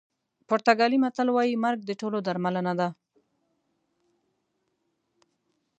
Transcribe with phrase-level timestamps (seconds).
[0.47, 2.89] پرتګالي متل وایي مرګ د ټولو درملنه ده.